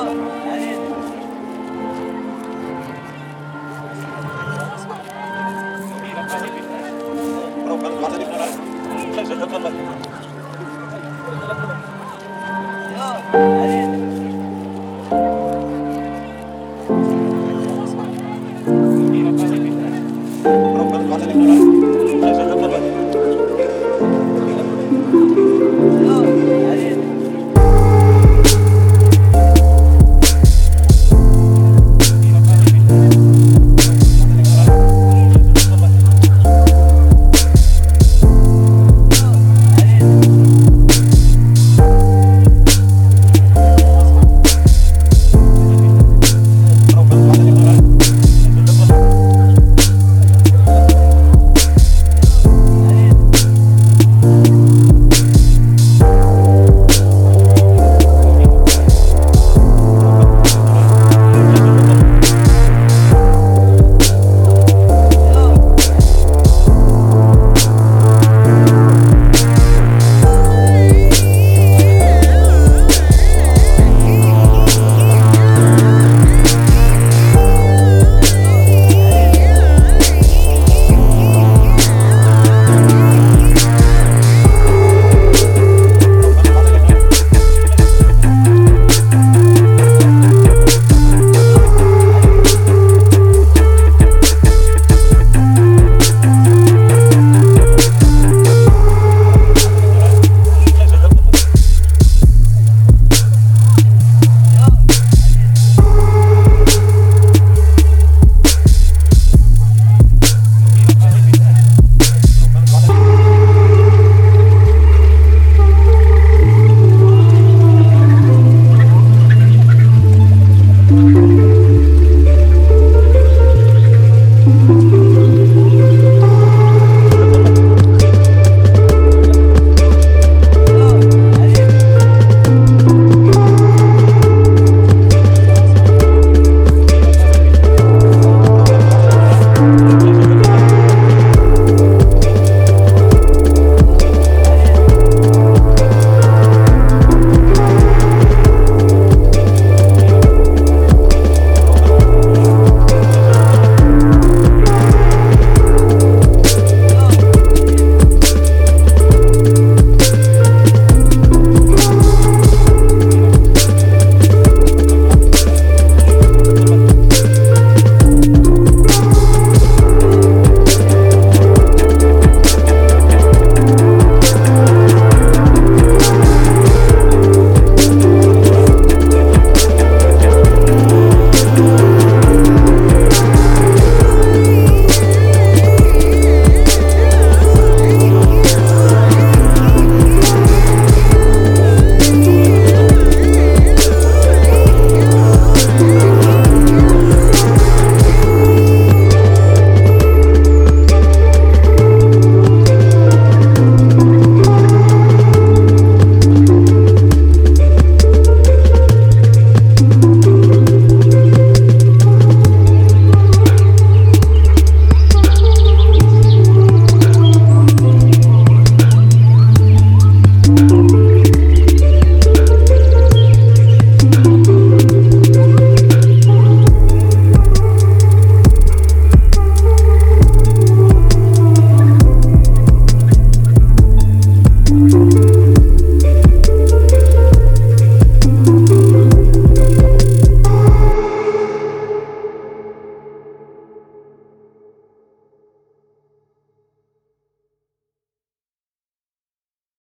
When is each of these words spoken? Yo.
Yo. 0.00 0.40